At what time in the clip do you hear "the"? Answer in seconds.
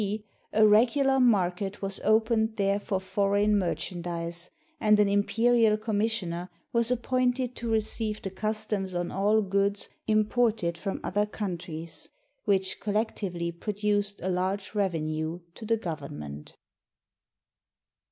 8.23-8.31, 15.67-15.77